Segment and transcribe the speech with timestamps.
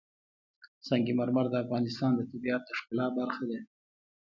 [0.87, 3.59] سنگ مرمر د افغانستان د طبیعت د ښکلا برخه ده.